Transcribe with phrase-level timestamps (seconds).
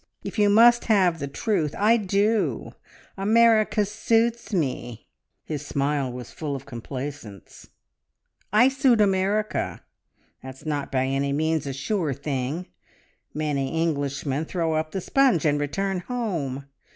[0.23, 2.71] If you must have the truth I do!
[3.17, 5.05] America suits me!"
[5.43, 7.69] his smile was full of complacence
[8.51, 9.83] "I suit America.
[10.41, 12.65] That's not by any means a sure thing.
[13.35, 16.65] Many Englishmen throw up the sponge and return home.